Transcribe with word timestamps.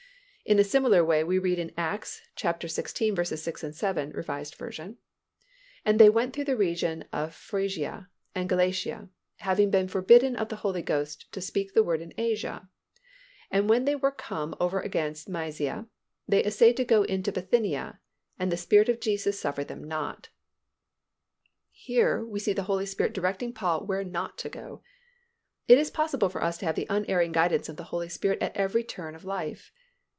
In 0.43 0.59
a 0.59 0.65
similar 0.65 1.05
way, 1.05 1.23
we 1.23 1.39
read 1.39 1.59
in 1.59 1.71
Acts 1.77 2.23
xvi. 2.35 2.69
6, 2.69 3.71
7, 3.77 4.13
R. 4.13 4.43
V., 4.43 4.95
"And 5.85 5.97
they 5.99 6.09
went 6.09 6.33
through 6.35 6.43
the 6.43 6.57
region 6.57 7.05
of 7.13 7.33
Phrygia 7.33 8.09
and 8.35 8.49
Galatia, 8.49 9.07
having 9.37 9.69
been 9.71 9.87
forbidden 9.87 10.35
of 10.35 10.49
the 10.49 10.57
Holy 10.57 10.81
Ghost 10.81 11.31
to 11.31 11.39
speak 11.39 11.71
the 11.73 11.83
word 11.83 12.01
in 12.01 12.13
Asia; 12.17 12.67
and 13.49 13.69
when 13.69 13.85
they 13.85 13.95
were 13.95 14.11
come 14.11 14.53
over 14.59 14.81
against 14.81 15.29
Mysia, 15.29 15.87
they 16.27 16.43
assayed 16.43 16.75
to 16.77 16.83
go 16.83 17.03
into 17.03 17.31
Bithynia; 17.31 17.99
and 18.37 18.51
the 18.51 18.57
Spirit 18.57 18.89
of 18.89 18.99
Jesus 18.99 19.39
suffered 19.39 19.69
them 19.69 19.81
not." 19.81 20.29
Here 21.71 22.25
we 22.25 22.41
see 22.41 22.51
the 22.51 22.63
Holy 22.63 22.87
Spirit 22.87 23.13
directing 23.13 23.53
Paul 23.53 23.85
where 23.85 24.03
not 24.03 24.37
to 24.39 24.49
go. 24.49 24.83
It 25.69 25.77
is 25.77 25.89
possible 25.91 26.27
for 26.27 26.43
us 26.43 26.57
to 26.57 26.65
have 26.65 26.75
the 26.75 26.87
unerring 26.89 27.31
guidance 27.31 27.69
of 27.69 27.77
the 27.77 27.85
Holy 27.85 28.09
Spirit 28.09 28.41
at 28.41 28.53
every 28.57 28.83
turn 28.83 29.15
of 29.15 29.23
life. 29.23 29.71